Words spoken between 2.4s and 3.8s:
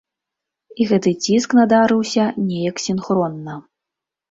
неяк сінхронна.